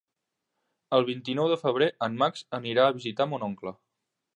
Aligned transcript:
El 0.97 1.05
vint-i-nou 1.11 1.51
de 1.53 1.59
febrer 1.67 1.91
en 2.09 2.19
Max 2.25 2.45
anirà 2.63 2.89
a 2.91 2.99
visitar 3.01 3.33
mon 3.35 3.51
oncle. 3.51 3.81